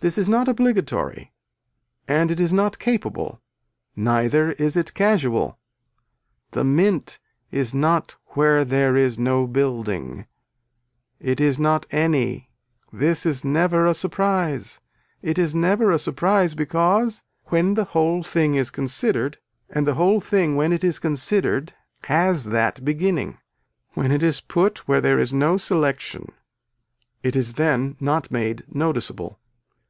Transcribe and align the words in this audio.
This 0.00 0.18
is 0.18 0.28
not 0.28 0.46
obligatory 0.46 1.32
and 2.06 2.30
it 2.30 2.38
is 2.38 2.52
not 2.52 2.78
capable, 2.78 3.40
neither 3.96 4.52
is 4.52 4.76
it 4.76 4.92
casual. 4.92 5.58
The 6.50 6.64
mint 6.64 7.18
is 7.50 7.72
not 7.72 8.14
where 8.34 8.62
there 8.62 8.94
is 8.94 9.18
no 9.18 9.46
building, 9.46 10.26
it 11.18 11.40
is 11.40 11.58
not 11.58 11.86
any 11.90 12.50
this 12.92 13.24
is 13.24 13.42
never 13.42 13.86
a 13.86 13.94
surprise, 13.94 14.82
it 15.22 15.38
is 15.38 15.54
never 15.54 15.90
a 15.90 15.98
surprise 15.98 16.54
because 16.54 17.22
when 17.46 17.72
the 17.72 17.84
whole 17.84 18.22
thing 18.22 18.54
is 18.54 18.68
considered 18.68 19.38
and 19.70 19.88
the 19.88 19.94
whole 19.94 20.20
thing 20.20 20.56
when 20.56 20.74
it 20.74 20.84
is 20.84 20.98
considered 20.98 21.72
has 22.02 22.44
that 22.44 22.84
beginning, 22.84 23.38
when 23.94 24.12
it 24.12 24.22
is 24.22 24.42
put 24.42 24.86
where 24.86 25.00
there 25.00 25.18
is 25.18 25.32
no 25.32 25.56
selection 25.56 26.30
it 27.22 27.34
is 27.34 27.54
then 27.54 27.96
not 27.98 28.30
made 28.30 28.62
noticeable. 28.68 29.40